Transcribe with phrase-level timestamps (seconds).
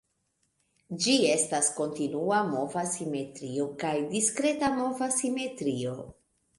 [1.03, 5.99] Ĝi estas kontinua mova simetrio kaj diskreta mova simetrio.